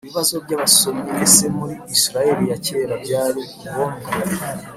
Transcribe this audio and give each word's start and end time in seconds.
Ibibazo 0.05 0.35
by 0.43 0.51
abasomyi 0.57 1.09
ese 1.25 1.45
muri 1.57 1.75
isirayeli 1.95 2.43
ya 2.51 2.57
kera 2.65 2.93
byari 3.03 3.41
ngombwa 3.65 4.09